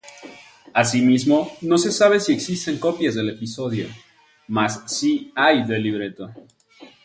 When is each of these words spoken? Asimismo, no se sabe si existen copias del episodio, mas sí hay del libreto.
Asimismo, 0.73 1.55
no 1.61 1.77
se 1.77 1.91
sabe 1.91 2.19
si 2.19 2.33
existen 2.33 2.79
copias 2.79 3.13
del 3.13 3.29
episodio, 3.29 3.87
mas 4.47 4.81
sí 4.87 5.31
hay 5.35 5.63
del 5.67 5.83
libreto. 5.83 6.31